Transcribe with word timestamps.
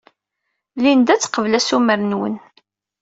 Linda 0.83 1.11
ad 1.13 1.21
teqbel 1.21 1.57
assumer-nwen. 1.59 2.35